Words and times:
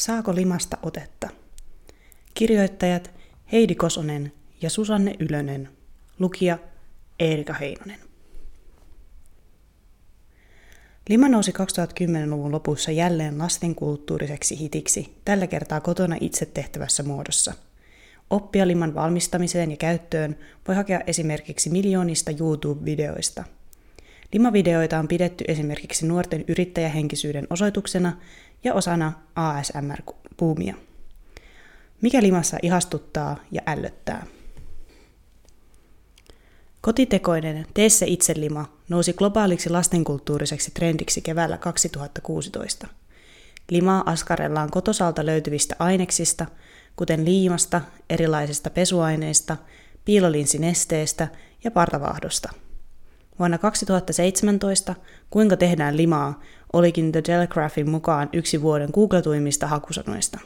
Saako 0.00 0.34
limasta 0.34 0.78
otetta? 0.82 1.28
Kirjoittajat 2.34 3.10
Heidi 3.52 3.74
Kosonen 3.74 4.32
ja 4.62 4.70
Susanne 4.70 5.14
Ylönen. 5.18 5.68
Lukija 6.18 6.58
Eerika 7.18 7.52
Heinonen. 7.52 8.00
Lima 11.08 11.28
nousi 11.28 11.50
2010-luvun 11.50 12.52
lopussa 12.52 12.90
jälleen 12.90 13.38
lastenkulttuuriseksi 13.38 14.58
hitiksi, 14.58 15.16
tällä 15.24 15.46
kertaa 15.46 15.80
kotona 15.80 16.16
itse 16.20 16.46
tehtävässä 16.46 17.02
muodossa. 17.02 17.52
Oppia 18.30 18.66
liman 18.66 18.94
valmistamiseen 18.94 19.70
ja 19.70 19.76
käyttöön 19.76 20.38
voi 20.68 20.76
hakea 20.76 21.00
esimerkiksi 21.06 21.70
miljoonista 21.70 22.30
YouTube-videoista– 22.30 23.44
Limavideoita 24.32 24.98
on 24.98 25.08
pidetty 25.08 25.44
esimerkiksi 25.48 26.06
nuorten 26.06 26.44
yrittäjähenkisyyden 26.48 27.46
osoituksena 27.50 28.16
ja 28.64 28.74
osana 28.74 29.12
ASMR-puumia. 29.34 30.74
Mikä 32.00 32.22
limassa 32.22 32.56
ihastuttaa 32.62 33.36
ja 33.50 33.62
ällöttää? 33.66 34.26
Kotitekoinen 36.80 37.66
Tee 37.74 37.88
se 37.88 38.06
itse 38.06 38.34
lima 38.36 38.72
nousi 38.88 39.12
globaaliksi 39.12 39.70
lastenkulttuuriseksi 39.70 40.70
trendiksi 40.70 41.20
keväällä 41.20 41.58
2016. 41.58 42.86
Limaa 43.70 44.02
askarellaan 44.06 44.70
kotosalta 44.70 45.26
löytyvistä 45.26 45.76
aineksista, 45.78 46.46
kuten 46.96 47.24
liimasta, 47.24 47.80
erilaisista 48.10 48.70
pesuaineista, 48.70 49.56
piilolinsinesteestä 50.04 51.28
ja 51.64 51.70
partavahdosta– 51.70 52.52
Vuonna 53.40 53.58
2017 53.58 54.94
Kuinka 55.30 55.56
tehdään 55.56 55.96
limaa 55.96 56.40
olikin 56.72 57.12
The 57.12 57.22
Telegraphin 57.22 57.90
mukaan 57.90 58.28
yksi 58.32 58.62
vuoden 58.62 58.88
googletuimmista 58.92 59.66
hakusanoista. 59.66 60.38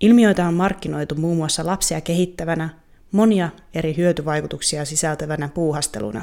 Ilmiöitä 0.00 0.48
on 0.48 0.54
markkinoitu 0.54 1.14
muun 1.14 1.36
muassa 1.36 1.66
lapsia 1.66 2.00
kehittävänä, 2.00 2.68
monia 3.12 3.50
eri 3.74 3.96
hyötyvaikutuksia 3.96 4.84
sisältävänä 4.84 5.48
puuhasteluna. 5.48 6.22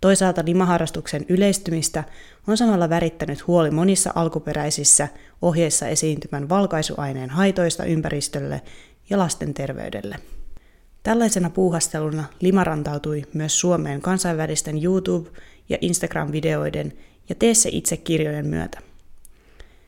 Toisaalta 0.00 0.42
limaharrastuksen 0.44 1.24
yleistymistä 1.28 2.04
on 2.46 2.56
samalla 2.56 2.88
värittänyt 2.88 3.46
huoli 3.46 3.70
monissa 3.70 4.12
alkuperäisissä 4.14 5.08
ohjeissa 5.42 5.88
esiintymän 5.88 6.48
valkaisuaineen 6.48 7.30
haitoista 7.30 7.84
ympäristölle 7.84 8.62
ja 9.10 9.18
lasten 9.18 9.54
terveydelle. 9.54 10.16
Tällaisena 11.08 11.50
puuhasteluna 11.50 12.24
Lima 12.40 12.64
rantautui 12.64 13.22
myös 13.34 13.60
Suomeen 13.60 14.00
kansainvälisten 14.00 14.84
YouTube- 14.84 15.30
ja 15.68 15.78
Instagram-videoiden 15.80 16.92
ja 17.28 17.34
Tee 17.34 17.54
se 17.54 17.68
itse 17.72 17.96
kirjojen 17.96 18.46
myötä. 18.46 18.78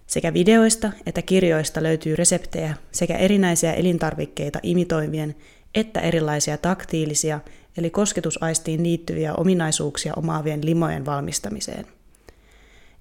Sekä 0.07 0.35
videoista 0.35 0.93
että 1.07 1.23
kirjoista 1.23 1.83
löytyy 1.83 2.17
reseptejä 2.17 2.75
sekä 2.93 3.17
erinäisiä 3.17 3.73
elintarvikkeita 3.73 4.59
imitoivien 4.63 5.37
että 5.75 6.01
erilaisia 6.01 6.59
taktiilisia 6.59 7.41
eli 7.77 7.91
kosketusaistiin 7.91 8.83
liittyviä 8.83 9.35
ominaisuuksia 9.35 10.15
omaavien 10.17 10.65
limojen 10.65 11.07
valmistamiseen. 11.07 11.87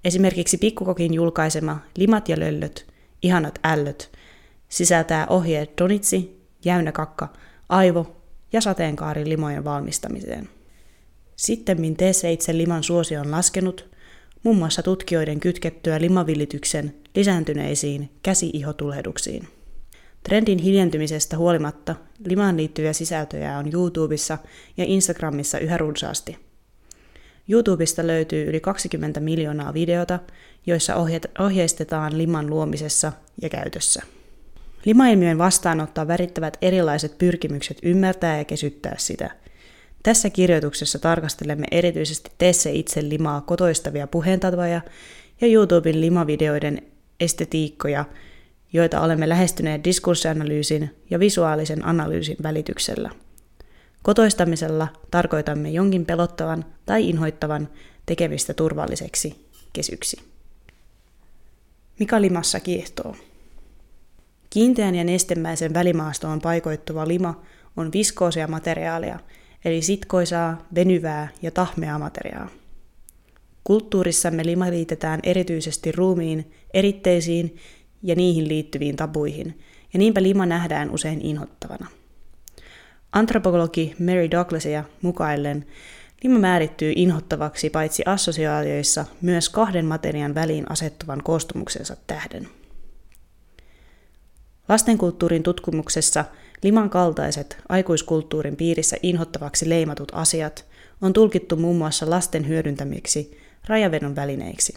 Esimerkiksi 0.04 0.58
Pikkukokin 0.58 1.14
julkaisema 1.14 1.78
Limat 1.96 2.28
ja 2.28 2.40
löllöt, 2.40 2.86
ihanat 3.22 3.58
ällöt, 3.64 4.10
sisältää 4.68 5.26
ohjeet 5.26 5.70
donitsi, 5.78 6.40
jäynäkakka 6.64 7.28
aivo- 7.70 8.16
ja 8.52 8.60
sateenkaarilimojen 8.60 9.64
valmistamiseen. 9.64 10.48
Sittemmin 11.36 11.96
T7 11.96 12.56
liman 12.56 12.82
suosio 12.82 13.20
on 13.20 13.30
laskenut, 13.30 13.90
muun 14.42 14.56
muassa 14.56 14.82
tutkijoiden 14.82 15.40
kytkettyä 15.40 16.00
limavillityksen 16.00 16.94
lisääntyneisiin 17.14 18.10
käsiihotulehduksiin. 18.22 19.48
Trendin 20.22 20.58
hiljentymisestä 20.58 21.36
huolimatta 21.36 21.94
limaan 22.24 22.56
liittyviä 22.56 22.92
sisältöjä 22.92 23.58
on 23.58 23.72
YouTubessa 23.72 24.38
ja 24.76 24.84
Instagramissa 24.84 25.58
yhä 25.58 25.78
runsaasti. 25.78 26.38
YouTubesta 27.48 28.06
löytyy 28.06 28.44
yli 28.44 28.60
20 28.60 29.20
miljoonaa 29.20 29.74
videota, 29.74 30.18
joissa 30.66 30.94
ohjeistetaan 31.38 32.18
liman 32.18 32.50
luomisessa 32.50 33.12
ja 33.42 33.48
käytössä. 33.48 34.02
Limailmiön 34.84 35.38
vastaanottaa 35.38 36.08
värittävät 36.08 36.56
erilaiset 36.62 37.18
pyrkimykset 37.18 37.78
ymmärtää 37.82 38.38
ja 38.38 38.44
kesyttää 38.44 38.94
sitä. 38.98 39.30
Tässä 40.02 40.30
kirjoituksessa 40.30 40.98
tarkastelemme 40.98 41.66
erityisesti 41.70 42.30
Tesse 42.38 42.72
itse 42.72 43.08
limaa 43.08 43.40
kotoistavia 43.40 44.06
puheentavoja 44.06 44.80
ja 45.40 45.46
YouTuben 45.46 46.00
limavideoiden 46.00 46.82
estetiikkoja, 47.20 48.04
joita 48.72 49.00
olemme 49.00 49.28
lähestyneet 49.28 49.84
diskurssianalyysin 49.84 50.96
ja 51.10 51.20
visuaalisen 51.20 51.86
analyysin 51.86 52.36
välityksellä. 52.42 53.10
Kotoistamisella 54.02 54.88
tarkoitamme 55.10 55.70
jonkin 55.70 56.06
pelottavan 56.06 56.64
tai 56.86 57.08
inhoittavan 57.08 57.68
tekemistä 58.06 58.54
turvalliseksi 58.54 59.46
kesyksi. 59.72 60.16
Mikä 61.98 62.20
limassa 62.20 62.60
kiehtoo? 62.60 63.16
Kiinteän 64.50 64.94
ja 64.94 65.04
nestemäisen 65.04 65.74
välimaastoon 65.74 66.40
paikoittuva 66.40 67.08
lima 67.08 67.42
on 67.76 67.92
viskoosia 67.92 68.48
materiaalia, 68.48 69.18
eli 69.64 69.82
sitkoisaa, 69.82 70.66
venyvää 70.74 71.28
ja 71.42 71.50
tahmeaa 71.50 71.98
materiaa. 71.98 72.48
Kulttuurissamme 73.64 74.46
lima 74.46 74.70
liitetään 74.70 75.20
erityisesti 75.22 75.92
ruumiin, 75.92 76.52
eritteisiin 76.74 77.56
ja 78.02 78.14
niihin 78.14 78.48
liittyviin 78.48 78.96
tabuihin, 78.96 79.58
ja 79.92 79.98
niinpä 79.98 80.22
lima 80.22 80.46
nähdään 80.46 80.90
usein 80.90 81.20
inhottavana. 81.20 81.86
Antropologi 83.12 83.94
Mary 83.98 84.30
Douglasia 84.30 84.84
mukaillen 85.02 85.66
lima 86.24 86.38
määrittyy 86.38 86.92
inhottavaksi 86.96 87.70
paitsi 87.70 88.02
assosiaatioissa 88.06 89.04
myös 89.20 89.48
kahden 89.48 89.86
materian 89.86 90.34
väliin 90.34 90.70
asettuvan 90.70 91.22
koostumuksensa 91.22 91.96
tähden. 92.06 92.59
Lastenkulttuurin 94.70 95.42
tutkimuksessa 95.42 96.24
liman 96.62 96.90
kaltaiset 96.90 97.58
aikuiskulttuurin 97.68 98.56
piirissä 98.56 98.96
inhottavaksi 99.02 99.68
leimatut 99.68 100.12
asiat 100.14 100.64
on 101.02 101.12
tulkittu 101.12 101.56
muun 101.56 101.76
muassa 101.76 102.10
lasten 102.10 102.48
hyödyntämiksi 102.48 103.38
rajavedon 103.66 104.16
välineiksi. 104.16 104.74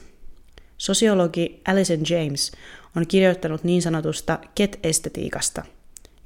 Sosiologi 0.77 1.61
Alison 1.67 1.99
James 2.09 2.51
on 2.95 3.07
kirjoittanut 3.07 3.63
niin 3.63 3.81
sanotusta 3.81 4.39
ket-estetiikasta, 4.55 5.63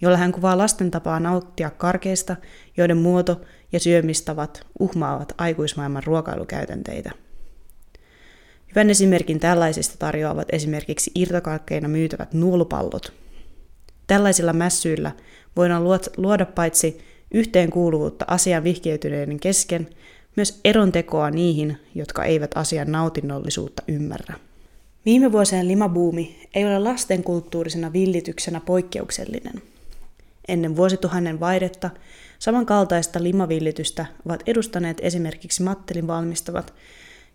jolla 0.01 0.17
hän 0.17 0.31
kuvaa 0.31 0.57
lasten 0.57 0.91
tapaa 0.91 1.19
nauttia 1.19 1.69
karkeista, 1.69 2.35
joiden 2.77 2.97
muoto 2.97 3.41
ja 3.71 3.79
syömistavat 3.79 4.65
uhmaavat 4.79 5.33
aikuismaailman 5.37 6.03
ruokailukäytänteitä. 6.03 7.11
Hyvän 8.69 8.89
esimerkin 8.89 9.39
tällaisista 9.39 9.95
tarjoavat 9.99 10.47
esimerkiksi 10.51 11.11
irtokarkkeina 11.15 11.87
myytävät 11.87 12.33
nuolupallot– 12.33 13.13
Tällaisilla 14.07 14.53
mässyillä 14.53 15.11
voidaan 15.55 15.83
luoda 16.17 16.45
paitsi 16.45 17.01
yhteenkuuluvuutta 17.31 18.25
asian 18.27 18.63
vihkeytyneiden 18.63 19.39
kesken, 19.39 19.89
myös 20.35 20.59
erontekoa 20.65 21.31
niihin, 21.31 21.77
jotka 21.95 22.23
eivät 22.23 22.51
asian 22.55 22.91
nautinnollisuutta 22.91 23.83
ymmärrä. 23.87 24.35
Viime 25.05 25.31
vuosien 25.31 25.67
limabuumi 25.67 26.47
ei 26.53 26.65
ole 26.65 26.79
lastenkulttuurisena 26.79 27.93
villityksenä 27.93 28.59
poikkeuksellinen. 28.59 29.61
Ennen 30.47 30.75
vuosituhannen 30.75 31.39
vaihdetta 31.39 31.89
samankaltaista 32.39 33.23
limavillitystä 33.23 34.05
ovat 34.25 34.43
edustaneet 34.47 34.97
esimerkiksi 35.01 35.63
mattelin 35.63 36.07
valmistavat 36.07 36.73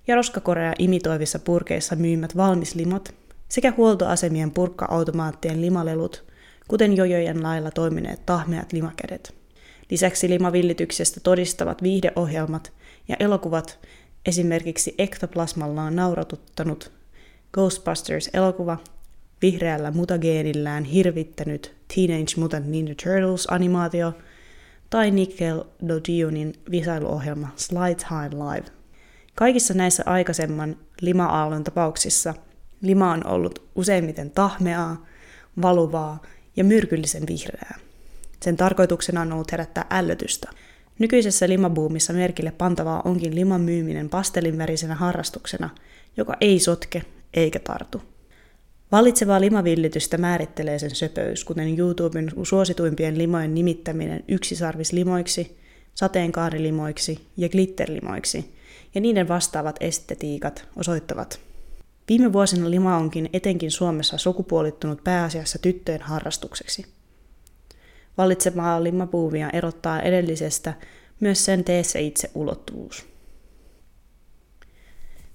ja 0.06 0.14
roskakorea 0.14 0.72
imitoivissa 0.78 1.38
purkeissa 1.38 1.96
myymät 1.96 2.36
valmislimat 2.36 3.14
sekä 3.48 3.72
huoltoasemien 3.76 4.50
purkka-automaattien 4.50 5.60
limalelut– 5.60 6.24
kuten 6.68 6.96
jojojen 6.96 7.42
lailla 7.42 7.70
toimineet 7.70 8.26
tahmeat 8.26 8.72
limakädet. 8.72 9.34
Lisäksi 9.90 10.28
limavillityksestä 10.28 11.20
todistavat 11.20 11.82
viihdeohjelmat 11.82 12.72
ja 13.08 13.16
elokuvat, 13.20 13.78
esimerkiksi 14.26 14.94
ektoplasmalla 14.98 15.82
on 15.82 15.96
nauratuttanut 15.96 16.92
Ghostbusters-elokuva, 17.52 18.76
vihreällä 19.42 19.90
mutageenillään 19.90 20.84
hirvittänyt 20.84 21.74
Teenage 21.94 22.32
Mutant 22.36 22.66
Ninja 22.66 22.94
Turtles-animaatio 22.94 24.12
tai 24.90 25.10
Nickelodeonin 25.10 26.54
visailuohjelma 26.70 27.48
Sly 27.56 27.94
Time 28.08 28.44
Live. 28.44 28.66
Kaikissa 29.34 29.74
näissä 29.74 30.02
aikaisemman 30.06 30.76
lima-aallon 31.00 31.64
tapauksissa 31.64 32.34
lima 32.82 33.12
on 33.12 33.26
ollut 33.26 33.68
useimmiten 33.74 34.30
tahmeaa, 34.30 35.06
valuvaa 35.62 36.22
ja 36.56 36.64
myrkyllisen 36.64 37.26
vihreää. 37.26 37.78
Sen 38.42 38.56
tarkoituksena 38.56 39.20
on 39.20 39.32
ollut 39.32 39.52
herättää 39.52 39.86
ällötystä. 39.90 40.50
Nykyisessä 40.98 41.48
limabuumissa 41.48 42.12
merkille 42.12 42.50
pantavaa 42.50 43.02
onkin 43.04 43.34
liman 43.34 43.60
myyminen 43.60 44.08
pastelinvärisenä 44.08 44.94
harrastuksena, 44.94 45.70
joka 46.16 46.36
ei 46.40 46.58
sotke 46.58 47.02
eikä 47.34 47.58
tartu. 47.58 48.02
Vallitsevaa 48.92 49.40
limavillitystä 49.40 50.18
määrittelee 50.18 50.78
sen 50.78 50.94
söpöys, 50.94 51.44
kuten 51.44 51.78
YouTuben 51.78 52.32
suosituimpien 52.42 53.18
limojen 53.18 53.54
nimittäminen 53.54 54.24
yksisarvislimoiksi, 54.28 55.58
sateenkaarilimoiksi 55.94 57.26
ja 57.36 57.48
glitterlimoiksi, 57.48 58.54
ja 58.94 59.00
niiden 59.00 59.28
vastaavat 59.28 59.76
estetiikat 59.80 60.68
osoittavat. 60.76 61.51
Viime 62.08 62.32
vuosina 62.32 62.70
lima 62.70 62.96
onkin 62.96 63.30
etenkin 63.32 63.70
Suomessa 63.70 64.18
sukupuolittunut 64.18 65.04
pääasiassa 65.04 65.58
tyttöjen 65.58 66.02
harrastukseksi. 66.02 66.86
Vallitsevaa 68.18 68.84
limapuuvia 68.84 69.50
erottaa 69.50 70.00
edellisestä 70.00 70.74
myös 71.20 71.44
sen 71.44 71.64
teessä 71.64 71.98
itse 71.98 72.30
ulottuvuus. 72.34 73.06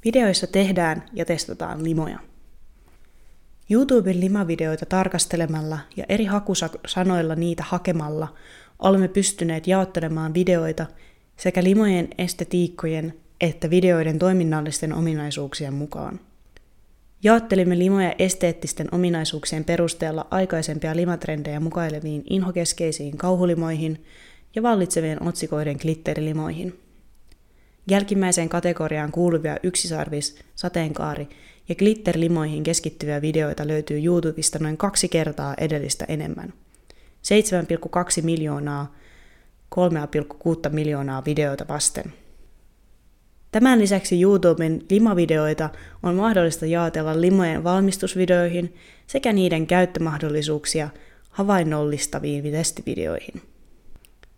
Videoissa 0.06 0.48
tehdään 0.48 1.04
ja 1.14 1.26
testataan 1.26 1.84
limoja. 1.84 2.20
YouTuben 3.70 4.20
limavideoita 4.20 4.86
tarkastelemalla 4.86 5.80
ja 5.96 6.06
eri 6.10 6.26
hakusanoilla 6.26 7.36
niitä 7.36 7.64
hakemalla 7.68 8.36
olemme 8.80 9.08
pystyneet 9.08 9.68
jaottelemaan 9.68 10.34
videoita 10.34 10.86
sekä 11.38 11.64
limojen 11.64 12.08
estetiikkojen 12.18 13.14
että 13.42 13.70
videoiden 13.70 14.20
toiminnallisten 14.20 14.94
ominaisuuksien 14.94 15.74
mukaan. 15.74 16.20
Jaottelimme 17.24 17.80
limoja 17.80 18.14
esteettisten 18.20 18.88
ominaisuuksien 18.92 19.64
perusteella 19.64 20.28
aikaisempia 20.32 20.96
limatrendejä 20.96 21.60
mukaileviin 21.60 22.24
inhokeskeisiin 22.30 23.18
kauhulimoihin 23.18 24.06
ja 24.56 24.64
vallitsevien 24.64 25.24
otsikoiden 25.24 25.78
glitterilimoihin. 25.82 26.80
Jälkimmäiseen 27.90 28.50
kategoriaan 28.50 29.12
kuuluvia 29.12 29.58
yksisarvis, 29.64 30.40
sateenkaari 30.56 31.30
ja 31.70 31.76
glitterlimoihin 31.76 32.64
keskittyviä 32.64 33.22
videoita 33.22 33.68
löytyy 33.68 34.04
YouTubesta 34.04 34.60
noin 34.60 34.78
kaksi 34.78 35.10
kertaa 35.10 35.56
edellistä 35.58 36.06
enemmän. 36.08 36.54
7,2 38.20 38.24
miljoonaa 38.24 38.96
3,6 39.76 40.70
miljoonaa 40.70 41.26
videoita 41.26 41.68
vasten. 41.68 42.14
Tämän 43.52 43.80
lisäksi 43.80 44.22
YouTuben 44.22 44.82
limavideoita 44.90 45.70
on 46.04 46.16
mahdollista 46.16 46.66
jaotella 46.66 47.22
limojen 47.22 47.64
valmistusvideoihin 47.64 48.76
sekä 49.08 49.34
niiden 49.34 49.68
käyttömahdollisuuksia 49.68 50.90
havainnollistaviin 51.30 52.52
testivideoihin. 52.52 53.42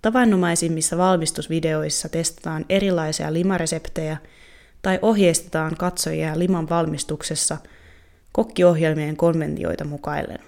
Tavanomaisimmissa 0.01 0.97
valmistusvideoissa 0.97 2.09
testataan 2.09 2.65
erilaisia 2.69 3.33
limareseptejä 3.33 4.17
tai 4.81 4.99
ohjeistetaan 5.01 5.75
katsojia 5.77 6.39
liman 6.39 6.69
valmistuksessa 6.69 7.57
kokkiohjelmien 8.31 9.17
konventioita 9.17 9.85
mukaillen. 9.85 10.39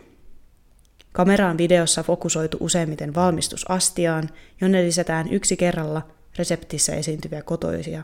Kameraan 1.11 1.57
videossa 1.57 2.03
fokusoitu 2.03 2.57
useimmiten 2.59 3.15
valmistusastiaan, 3.15 4.29
jonne 4.61 4.83
lisätään 4.83 5.33
yksi 5.33 5.57
kerralla 5.57 6.01
reseptissä 6.37 6.95
esiintyviä 6.95 7.41
kotoisia 7.41 8.03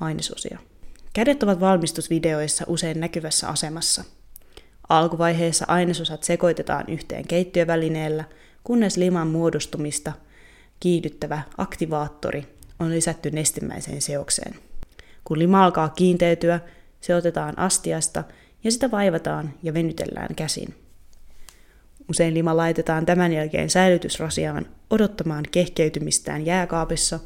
ainesosia. 0.00 0.58
Kädet 1.12 1.42
ovat 1.42 1.60
valmistusvideoissa 1.60 2.64
usein 2.68 3.00
näkyvässä 3.00 3.48
asemassa. 3.48 4.04
Alkuvaiheessa 4.88 5.64
ainesosat 5.68 6.22
sekoitetaan 6.22 6.84
yhteen 6.88 7.26
keittiövälineellä, 7.26 8.24
kunnes 8.64 8.96
liman 8.96 9.28
muodostumista 9.28 10.12
kiihdyttävä 10.80 11.42
aktivaattori 11.58 12.46
on 12.78 12.90
lisätty 12.90 13.30
nestemäiseen 13.30 14.02
seokseen. 14.02 14.54
Kun 15.24 15.38
lima 15.38 15.64
alkaa 15.64 15.88
kiinteytyä, 15.88 16.60
se 17.00 17.14
otetaan 17.14 17.58
astiasta 17.58 18.24
ja 18.64 18.70
sitä 18.70 18.90
vaivataan 18.90 19.54
ja 19.62 19.74
venytellään 19.74 20.34
käsin. 20.34 20.74
Usein 22.08 22.34
lima 22.34 22.56
laitetaan 22.56 23.06
tämän 23.06 23.32
jälkeen 23.32 23.70
säilytysrasiaan 23.70 24.66
odottamaan 24.90 25.44
kehkeytymistään 25.50 26.46
jääkaapissa, 26.46 27.20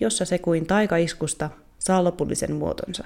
jossa 0.00 0.24
se 0.24 0.38
kuin 0.38 0.66
taikaiskusta 0.66 1.50
saa 1.78 2.04
lopullisen 2.04 2.54
muotonsa. 2.54 3.04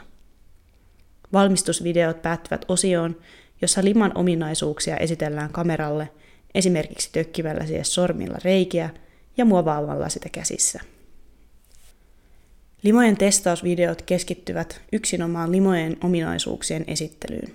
Valmistusvideot 1.33 2.23
päättyvät 2.23 2.65
osioon, 2.69 3.17
jossa 3.63 3.85
liman 3.85 4.13
ominaisuuksia 4.15 4.97
esitellään 4.97 5.53
kameralle 5.53 6.09
esimerkiksi 6.55 7.09
tökkimällä 7.13 7.67
siihen 7.67 7.85
sormilla 7.85 8.39
reikiä 8.45 8.91
ja 9.37 9.45
muovaamalla 9.45 10.09
sitä 10.09 10.29
käsissä. 10.29 10.81
Limojen 12.83 13.17
testausvideot 13.17 14.03
keskittyvät 14.03 14.81
yksinomaan 14.93 15.53
limojen 15.53 15.97
ominaisuuksien 16.05 16.85
esittelyyn. 16.87 17.55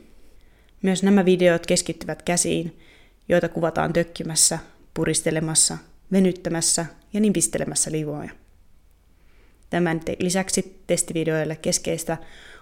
Myös 0.82 1.04
nämä 1.04 1.26
videot 1.26 1.66
keskittyvät 1.66 2.22
käsiin, 2.22 2.80
joita 3.30 3.50
kuvataan 3.50 3.94
tökkimässä, 3.94 4.60
puristelemassa, 4.94 5.78
venyttämässä 6.12 6.86
ja 7.14 7.20
nipistelemässä 7.20 7.92
limoja. 7.92 8.32
Tämän 9.70 10.02
lisäksi 10.20 10.82
testivideoille 10.88 11.56
keskeistä 11.56 12.18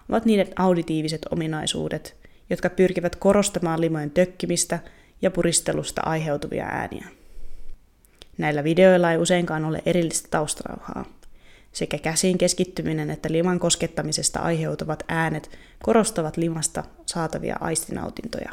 ovat 0.09 0.25
niiden 0.25 0.47
auditiiviset 0.55 1.21
ominaisuudet, 1.31 2.15
jotka 2.49 2.69
pyrkivät 2.69 3.15
korostamaan 3.15 3.81
limojen 3.81 4.11
tökkimistä 4.11 4.79
ja 5.21 5.31
puristelusta 5.31 6.01
aiheutuvia 6.05 6.65
ääniä. 6.65 7.07
Näillä 8.37 8.63
videoilla 8.63 9.11
ei 9.11 9.17
useinkaan 9.17 9.65
ole 9.65 9.81
erillistä 9.85 10.27
taustarauhaa. 10.31 11.05
Sekä 11.71 11.97
käsiin 11.97 12.37
keskittyminen 12.37 13.09
että 13.09 13.31
liman 13.31 13.59
koskettamisesta 13.59 14.39
aiheutuvat 14.39 15.03
äänet 15.07 15.57
korostavat 15.83 16.37
limasta 16.37 16.83
saatavia 17.05 17.55
aistinautintoja. 17.59 18.51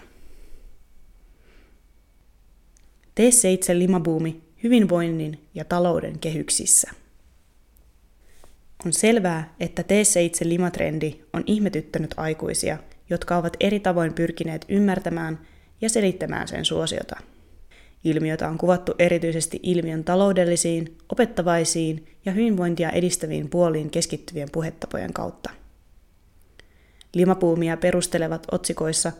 Tee 3.14 3.30
se 3.30 3.52
itse 3.52 3.78
limabuumi 3.78 4.42
hyvinvoinnin 4.62 5.48
ja 5.54 5.64
talouden 5.64 6.18
kehyksissä. 6.18 6.90
On 8.86 8.92
selvää, 8.92 9.54
että 9.60 9.82
tee 9.82 10.04
se 10.04 10.22
itse 10.22 10.48
limatrendi 10.48 11.20
on 11.32 11.42
ihmetyttänyt 11.46 12.14
aikuisia, 12.16 12.78
jotka 13.10 13.36
ovat 13.36 13.56
eri 13.60 13.80
tavoin 13.80 14.14
pyrkineet 14.14 14.64
ymmärtämään 14.68 15.38
ja 15.80 15.88
selittämään 15.88 16.48
sen 16.48 16.64
suosiota– 16.64 17.16
Ilmiötä 18.04 18.48
on 18.48 18.58
kuvattu 18.58 18.94
erityisesti 18.98 19.60
ilmiön 19.62 20.04
taloudellisiin, 20.04 20.98
opettavaisiin 21.08 22.06
ja 22.24 22.32
hyvinvointia 22.32 22.90
edistäviin 22.90 23.48
puoliin 23.48 23.90
keskittyvien 23.90 24.48
puhetapojen 24.52 25.12
kautta. 25.12 25.50
Limapuumia 27.14 27.76
perustelevat 27.76 28.46
otsikoissa 28.52 29.12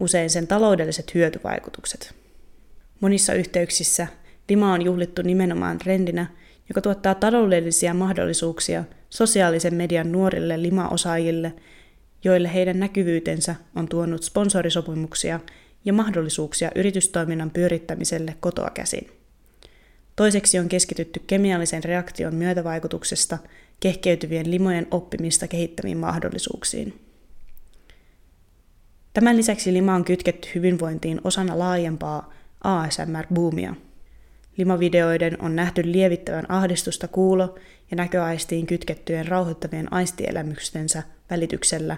usein 0.00 0.30
sen 0.30 0.46
taloudelliset 0.46 1.14
hyötyvaikutukset. 1.14 2.14
Monissa 3.00 3.34
yhteyksissä 3.34 4.06
lima 4.48 4.72
on 4.72 4.82
juhlittu 4.82 5.22
nimenomaan 5.22 5.78
trendinä, 5.78 6.26
joka 6.68 6.80
tuottaa 6.80 7.14
taloudellisia 7.14 7.94
mahdollisuuksia 7.94 8.84
sosiaalisen 9.10 9.74
median 9.74 10.12
nuorille 10.12 10.62
limaosaajille, 10.62 11.52
joille 12.24 12.54
heidän 12.54 12.80
näkyvyytensä 12.80 13.54
on 13.76 13.88
tuonut 13.88 14.22
sponsorisopimuksia 14.22 15.40
ja 15.84 15.92
mahdollisuuksia 15.92 16.70
yritystoiminnan 16.74 17.50
pyörittämiselle 17.50 18.34
kotoa 18.40 18.70
käsin. 18.70 19.10
Toiseksi 20.16 20.58
on 20.58 20.68
keskitytty 20.68 21.20
kemiallisen 21.26 21.84
reaktion 21.84 22.34
myötävaikutuksesta 22.34 23.38
kehkeytyvien 23.80 24.50
limojen 24.50 24.86
oppimista 24.90 25.48
kehittäviin 25.48 25.98
mahdollisuuksiin. 25.98 27.00
Tämän 29.14 29.36
lisäksi 29.36 29.72
lima 29.72 29.94
on 29.94 30.04
kytketty 30.04 30.48
hyvinvointiin 30.54 31.20
osana 31.24 31.58
laajempaa 31.58 32.32
ASMR-boomia. 32.64 33.74
Limavideoiden 34.56 35.42
on 35.42 35.56
nähty 35.56 35.82
lievittävän 35.92 36.50
ahdistusta 36.50 37.08
kuulo- 37.08 37.58
ja 37.90 37.96
näköaistiin 37.96 38.66
kytkettyjen 38.66 39.28
rauhoittavien 39.28 39.92
aistielämykstensä 39.92 41.02
välityksellä 41.30 41.96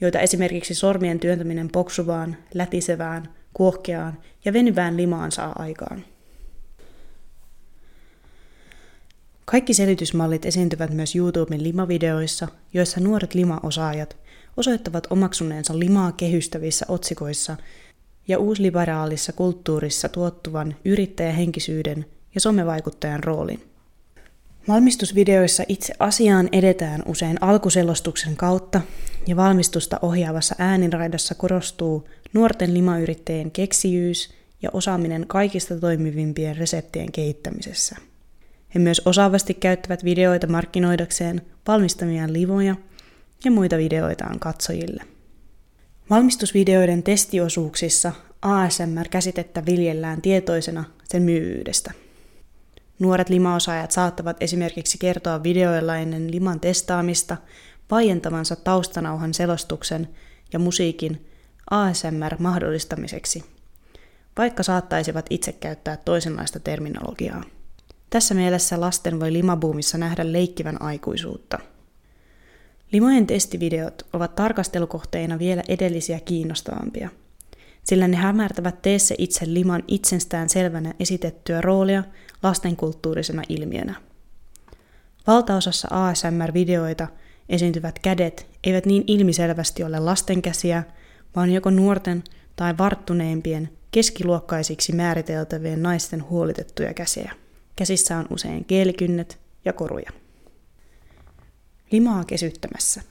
joita 0.00 0.20
esimerkiksi 0.20 0.74
sormien 0.74 1.20
työntäminen 1.20 1.68
poksuvaan, 1.72 2.36
lätisevään, 2.54 3.34
kuohkeaan 3.54 4.18
ja 4.44 4.52
venyvään 4.52 4.96
limaan 4.96 5.32
saa 5.32 5.52
aikaan. 5.58 6.04
Kaikki 9.44 9.74
selitysmallit 9.74 10.46
esiintyvät 10.46 10.90
myös 10.90 11.16
YouTuben 11.16 11.62
limavideoissa, 11.62 12.48
joissa 12.74 13.00
nuoret 13.00 13.34
limaosaajat 13.34 14.16
osoittavat 14.56 15.06
omaksuneensa 15.10 15.78
limaa 15.78 16.12
kehystävissä 16.12 16.86
otsikoissa 16.88 17.56
ja 18.30 18.38
uusliberaalissa 18.38 19.32
kulttuurissa 19.32 20.08
tuottuvan 20.08 20.76
yrittäjähenkisyyden 20.84 22.06
ja 22.34 22.40
somevaikuttajan 22.40 23.24
roolin. 23.24 23.62
Valmistusvideoissa 24.68 25.64
itse 25.68 25.94
asiaan 25.98 26.48
edetään 26.52 27.02
usein 27.06 27.42
alkuselostuksen 27.42 28.36
kautta 28.36 28.80
ja 29.26 29.36
valmistusta 29.36 29.98
ohjaavassa 30.02 30.54
ääninraidassa 30.58 31.34
korostuu 31.34 32.08
nuorten 32.32 32.74
limayrittäjien 32.74 33.50
keksijyys 33.50 34.34
ja 34.62 34.70
osaaminen 34.72 35.24
kaikista 35.26 35.80
toimivimpien 35.80 36.56
reseptien 36.56 37.12
kehittämisessä. 37.12 37.96
He 38.74 38.78
myös 38.78 39.02
osaavasti 39.04 39.54
käyttävät 39.54 40.04
videoita 40.04 40.46
markkinoidakseen 40.46 41.42
valmistamiaan 41.66 42.32
livoja 42.32 42.76
ja 43.44 43.50
muita 43.50 43.78
videoitaan 43.78 44.38
katsojille. 44.38 45.04
Valmistusvideoiden 46.10 47.02
testiosuuksissa 47.02 48.12
ASMR-käsitettä 48.42 49.66
viljellään 49.66 50.22
tietoisena 50.22 50.84
sen 51.04 51.22
myyvyydestä. 51.22 51.92
Nuoret 52.98 53.28
limaosaajat 53.28 53.90
saattavat 53.90 54.36
esimerkiksi 54.40 54.98
kertoa 54.98 55.42
videoilla 55.42 55.96
ennen 55.96 56.30
liman 56.30 56.60
testaamista 56.60 57.36
vaientavansa 57.90 58.56
taustanauhan 58.56 59.34
selostuksen 59.34 60.08
ja 60.52 60.58
musiikin 60.58 61.26
ASMR-mahdollistamiseksi, 61.70 63.44
vaikka 64.38 64.62
saattaisivat 64.62 65.26
itse 65.30 65.52
käyttää 65.52 65.96
toisenlaista 65.96 66.60
terminologiaa. 66.60 67.44
Tässä 68.10 68.34
mielessä 68.34 68.80
lasten 68.80 69.20
voi 69.20 69.32
limabuumissa 69.32 69.98
nähdä 69.98 70.32
leikkivän 70.32 70.82
aikuisuutta. 70.82 71.58
Limojen 72.92 73.26
testivideot 73.26 74.06
ovat 74.12 74.34
tarkastelukohteina 74.34 75.38
vielä 75.38 75.62
edellisiä 75.68 76.20
kiinnostavampia, 76.20 77.08
sillä 77.84 78.08
ne 78.08 78.16
hämärtävät 78.16 78.82
teessä 78.82 79.14
itse 79.18 79.44
liman 79.48 79.82
itsestään 79.88 80.48
selvänä 80.48 80.94
esitettyä 81.00 81.60
roolia 81.60 82.04
lastenkulttuurisena 82.42 83.42
ilmiönä. 83.48 83.94
Valtaosassa 85.26 85.88
ASMR-videoita 85.90 87.06
esiintyvät 87.48 87.98
kädet 87.98 88.46
eivät 88.64 88.86
niin 88.86 89.04
ilmiselvästi 89.06 89.84
ole 89.84 89.98
lasten 89.98 90.42
käsiä, 90.42 90.82
vaan 91.36 91.50
joko 91.50 91.70
nuorten 91.70 92.24
tai 92.56 92.78
varttuneimpien 92.78 93.68
keskiluokkaisiksi 93.90 94.92
määriteltävien 94.92 95.82
naisten 95.82 96.28
huolitettuja 96.28 96.94
käsiä. 96.94 97.32
Käsissä 97.76 98.16
on 98.16 98.26
usein 98.30 98.64
kielikynnet 98.64 99.38
ja 99.64 99.72
koruja. 99.72 100.19
Limaa 101.90 102.24
kesyttämässä. 102.24 103.02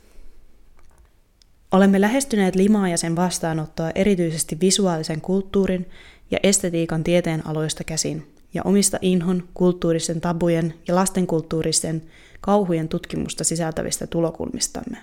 Olemme 1.71 2.01
lähestyneet 2.01 2.55
limaa 2.55 2.89
ja 2.89 2.97
sen 2.97 3.15
vastaanottoa 3.15 3.91
erityisesti 3.95 4.57
visuaalisen 4.61 5.21
kulttuurin 5.21 5.89
ja 6.31 6.39
estetiikan 6.43 7.03
tieteen 7.03 7.47
aloista 7.47 7.83
käsin 7.83 8.27
ja 8.53 8.61
omista 8.63 8.97
inhon, 9.01 9.43
kulttuuristen 9.53 10.21
tabujen 10.21 10.73
ja 10.87 10.95
lastenkulttuuristen 10.95 12.01
kauhujen 12.41 12.87
tutkimusta 12.87 13.43
sisältävistä 13.43 14.07
tulokulmistamme. 14.07 14.97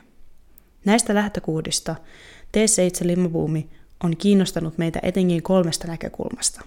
Näistä 0.84 1.14
lähtökuudista 1.14 1.94
T7 2.56 3.06
limabuumi 3.06 3.68
on 4.04 4.16
kiinnostanut 4.16 4.78
meitä 4.78 4.98
etenkin 5.02 5.42
kolmesta 5.42 5.86
näkökulmasta. 5.86 6.60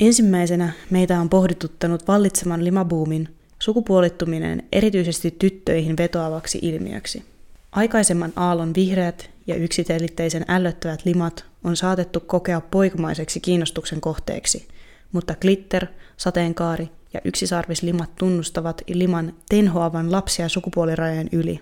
Ensimmäisenä 0.00 0.72
meitä 0.90 1.20
on 1.20 1.28
pohdituttanut 1.28 2.08
vallitseman 2.08 2.64
limabuumin 2.64 3.28
sukupuolittuminen 3.64 4.62
erityisesti 4.72 5.30
tyttöihin 5.38 5.96
vetoavaksi 5.96 6.58
ilmiöksi. 6.62 7.24
Aikaisemman 7.72 8.32
aallon 8.36 8.74
vihreät 8.74 9.30
ja 9.46 9.54
yksiselitteisen 9.54 10.44
ällöttävät 10.48 11.04
limat 11.04 11.44
on 11.64 11.76
saatettu 11.76 12.20
kokea 12.20 12.60
poikamaiseksi 12.60 13.40
kiinnostuksen 13.40 14.00
kohteeksi, 14.00 14.68
mutta 15.12 15.34
glitter, 15.34 15.86
sateenkaari 16.16 16.88
ja 17.14 17.20
yksisarvislimat 17.24 18.16
tunnustavat 18.16 18.82
liman 18.88 19.34
tenhoavan 19.48 20.12
lapsia 20.12 20.48
sukupuolirajojen 20.48 21.28
yli. 21.32 21.60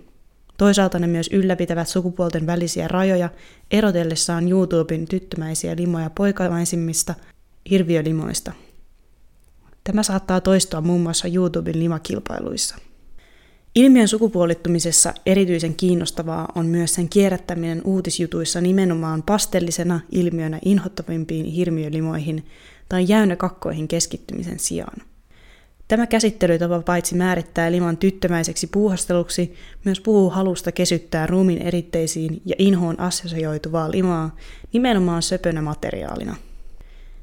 Toisaalta 0.59 0.99
ne 0.99 1.07
myös 1.07 1.31
ylläpitävät 1.33 1.89
sukupuolten 1.89 2.47
välisiä 2.47 2.89
rajoja 2.89 3.29
erotellessaan 3.71 4.49
YouTuben 4.49 5.09
tyttömäisiä 5.09 5.77
limoja 5.77 6.11
poikamaisimmista 6.11 7.15
hirviölimoista. 7.71 8.53
Tämä 9.85 10.03
saattaa 10.03 10.41
toistua 10.41 10.81
muun 10.81 11.01
muassa 11.01 11.29
YouTuben 11.29 11.79
limakilpailuissa. 11.79 12.77
Ilmiön 13.75 14.09
sukupuolittumisessa 14.09 15.15
erityisen 15.27 15.75
kiinnostavaa 15.75 16.49
on 16.55 16.67
myös 16.67 16.95
sen 16.95 17.09
kierrättäminen 17.09 17.83
uutisjutuissa 17.85 18.61
nimenomaan 18.61 19.23
pastellisena 19.23 20.01
ilmiönä 20.11 20.59
inhottavimpiin 20.65 21.47
hirmiölimoihin 21.47 22.47
tai 22.89 23.05
jäynäkakkoihin 23.09 23.89
keskittymisen 23.89 24.59
sijaan. 24.59 25.03
Tämä 25.89 26.07
käsittelytapa 26.07 26.83
paitsi 26.83 27.15
määrittää 27.15 27.73
liman 27.73 27.97
tyttömäiseksi 27.97 28.67
puuhasteluksi, 28.67 29.55
myös 29.85 30.01
puhuu 30.01 30.31
halusta 30.31 30.73
kesyttää 30.73 31.27
ruumin 31.27 31.63
eritteisiin 31.63 32.43
ja 32.45 32.55
inhoon 32.59 33.01
assosioituvaa 33.01 33.91
limaa 33.91 34.37
nimenomaan 34.73 35.23
söpönä 35.23 35.63
materiaalina. 35.63 36.37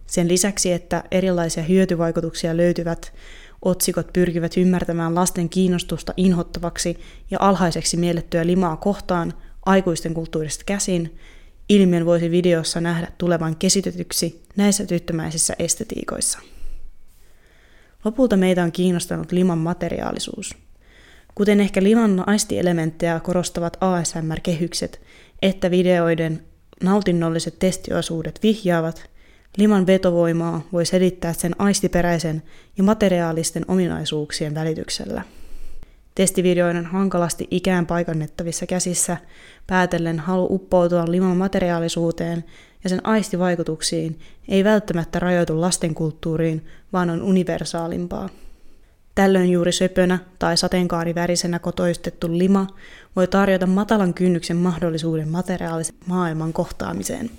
Sen 0.09 0.27
lisäksi, 0.27 0.71
että 0.71 1.03
erilaisia 1.11 1.63
hyötyvaikutuksia 1.63 2.57
löytyvät, 2.57 3.13
otsikot 3.61 4.13
pyrkivät 4.13 4.57
ymmärtämään 4.57 5.15
lasten 5.15 5.49
kiinnostusta 5.49 6.13
inhottavaksi 6.17 6.99
ja 7.31 7.37
alhaiseksi 7.41 7.97
miellettyä 7.97 8.47
limaa 8.47 8.77
kohtaan 8.77 9.33
aikuisten 9.65 10.13
kulttuurista 10.13 10.63
käsin, 10.65 11.17
ilmiön 11.69 12.05
voisi 12.05 12.31
videossa 12.31 12.81
nähdä 12.81 13.07
tulevan 13.17 13.55
kesitytyksi 13.55 14.43
näissä 14.55 14.85
tyttömäisissä 14.85 15.55
estetiikoissa. 15.59 16.39
Lopulta 18.05 18.37
meitä 18.37 18.63
on 18.63 18.71
kiinnostanut 18.71 19.31
liman 19.31 19.57
materiaalisuus. 19.57 20.55
Kuten 21.35 21.59
ehkä 21.59 21.83
liman 21.83 22.29
aistielementtejä 22.29 23.19
korostavat 23.19 23.77
ASMR-kehykset, 23.81 25.01
että 25.41 25.71
videoiden 25.71 26.43
nautinnolliset 26.83 27.59
testiosuudet 27.59 28.39
vihjaavat, 28.43 29.09
liman 29.57 29.87
vetovoimaa 29.87 30.61
voi 30.73 30.85
selittää 30.85 31.33
sen 31.33 31.55
aistiperäisen 31.59 32.43
ja 32.77 32.83
materiaalisten 32.83 33.65
ominaisuuksien 33.67 34.55
välityksellä. 34.55 35.21
Testivideoiden 36.15 36.85
hankalasti 36.85 37.47
ikään 37.51 37.85
paikannettavissa 37.85 38.65
käsissä 38.65 39.17
päätellen 39.67 40.19
halu 40.19 40.47
uppoutua 40.51 41.11
liman 41.11 41.37
materiaalisuuteen 41.37 42.43
ja 42.83 42.89
sen 42.89 43.05
aistivaikutuksiin 43.05 44.19
ei 44.47 44.63
välttämättä 44.63 45.19
rajoitu 45.19 45.61
lastenkulttuuriin, 45.61 46.65
vaan 46.93 47.09
on 47.09 47.21
universaalimpaa. 47.21 48.29
Tällöin 49.15 49.51
juuri 49.51 49.71
söpönä 49.71 50.19
tai 50.39 50.57
sateenkaarivärisenä 50.57 51.59
kotoistettu 51.59 52.37
lima 52.37 52.67
voi 53.15 53.27
tarjota 53.27 53.67
matalan 53.67 54.13
kynnyksen 54.13 54.57
mahdollisuuden 54.57 55.29
materiaalisen 55.29 55.95
maailman 56.05 56.53
kohtaamiseen. 56.53 57.29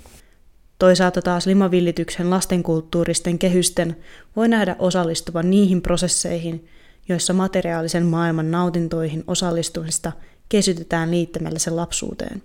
Toisaalta 0.81 1.21
taas 1.21 1.45
limavillityksen 1.45 2.29
lastenkulttuuristen 2.29 3.39
kehysten 3.39 3.97
voi 4.35 4.47
nähdä 4.47 4.75
osallistuvan 4.79 5.49
niihin 5.49 5.81
prosesseihin, 5.81 6.67
joissa 7.09 7.33
materiaalisen 7.33 8.05
maailman 8.05 8.51
nautintoihin 8.51 9.23
osallistumista 9.27 10.11
kesytetään 10.49 11.11
liittämällä 11.11 11.59
sen 11.59 11.75
lapsuuteen. 11.75 12.41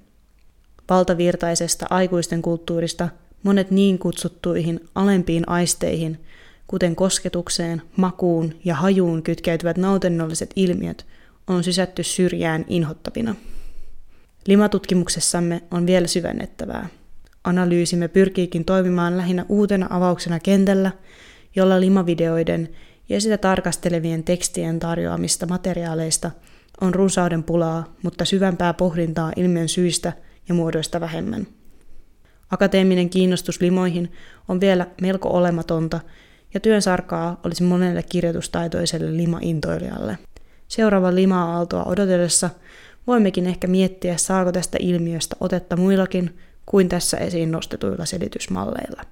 Valtavirtaisesta 0.91 1.87
aikuisten 1.91 2.43
kulttuurista 2.43 3.09
monet 3.43 3.71
niin 3.71 3.99
kutsuttuihin 3.99 4.89
alempiin 4.95 5.49
aisteihin, 5.49 6.21
kuten 6.67 6.97
kosketukseen, 6.97 7.83
makuun 7.97 8.55
ja 8.65 8.75
hajuun 8.75 9.23
kytkeytyvät 9.23 9.77
nautinnolliset 9.77 10.51
ilmiöt, 10.57 11.07
on 11.47 11.65
sysätty 11.65 12.03
syrjään 12.03 12.65
inhottavina. 12.69 13.35
Limatutkimuksessamme 14.47 15.63
on 15.71 15.87
vielä 15.87 16.07
syvennettävää. 16.07 16.89
Analyysimme 17.47 18.09
pyrkiikin 18.09 18.65
toimimaan 18.65 19.17
lähinnä 19.17 19.47
uutena 19.49 19.87
avauksena 19.91 20.41
kentällä, 20.41 20.91
jolla 21.57 21.81
limavideoiden 21.81 22.69
ja 23.09 23.21
sitä 23.21 23.39
tarkastelevien 23.39 24.25
tekstien 24.25 24.79
tarjoamista 24.79 25.47
materiaaleista 25.47 26.31
on 26.81 26.95
runsauden 26.95 27.43
pulaa, 27.43 27.95
mutta 28.03 28.25
syvempää 28.25 28.75
pohdintaa 28.75 29.33
ilmiön 29.37 29.69
syistä 29.69 30.13
ja 30.49 30.55
muodoista 30.55 31.01
vähemmän. 31.01 31.47
Akateeminen 32.51 33.11
kiinnostus 33.11 33.61
limoihin 33.61 34.13
on 34.49 34.61
vielä 34.61 34.87
melko 35.01 35.29
olematonta, 35.29 36.01
ja 36.55 36.61
työn 36.61 36.83
sarkaa 36.83 37.41
olisi 37.45 37.63
monelle 37.63 38.03
kirjoitustaitoiselle 38.03 39.17
lima-intoilijalle. 39.17 40.19
Seuraava 40.69 41.15
lima-aaltoa 41.15 41.85
odotellessa 41.85 42.51
voimmekin 43.07 43.47
ehkä 43.47 43.67
miettiä, 43.67 44.17
saako 44.17 44.53
tästä 44.53 44.79
ilmiöstä 44.81 45.37
otetta 45.41 45.77
muillakin 45.77 46.39
kuin 46.67 46.89
tässä 46.89 47.17
esiin 47.17 47.51
nostetuilla 47.51 48.05
selitysmalleilla. 48.05 49.03